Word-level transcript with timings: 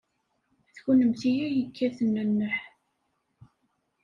D 0.73 0.77
kennemti 0.83 1.31
ay 1.45 1.53
yekkaten 1.57 2.09
nneḥ. 2.29 2.57